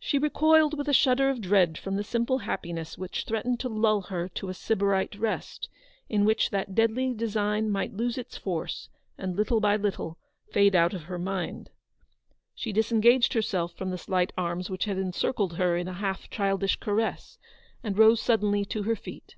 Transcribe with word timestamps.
She 0.00 0.18
recoiled 0.18 0.78
with 0.78 0.88
a 0.88 0.94
shudder 0.94 1.28
of 1.28 1.42
dread 1.42 1.76
from 1.76 1.96
the 1.96 2.02
simple 2.04 2.38
happiness 2.38 2.96
which 2.96 3.24
threatened 3.24 3.60
to 3.60 3.68
lull 3.68 4.00
her 4.00 4.26
to 4.30 4.48
a 4.48 4.54
Sybarite 4.54 5.16
rest; 5.16 5.68
in 6.08 6.24
which 6.24 6.48
that 6.48 6.74
deadly 6.74 7.12
design 7.12 7.68
might 7.68 7.92
lose 7.92 8.16
its 8.16 8.38
force, 8.38 8.88
and, 9.18 9.36
little 9.36 9.60
by 9.60 9.76
little, 9.76 10.16
fade 10.50 10.74
out 10.74 10.94
of 10.94 11.02
her 11.02 11.18
mind. 11.18 11.68
She 12.54 12.72
disengaged 12.72 13.34
herself 13.34 13.74
from 13.76 13.90
the 13.90 13.98
slight 13.98 14.32
arms 14.38 14.70
which 14.70 14.86
had 14.86 14.96
encircled 14.96 15.58
her 15.58 15.76
in 15.76 15.86
a 15.86 15.92
half 16.00 16.30
childish 16.30 16.76
caress, 16.76 17.36
and 17.84 17.98
rose 17.98 18.22
suddenly 18.22 18.64
to 18.64 18.84
her 18.84 18.96
feet. 18.96 19.36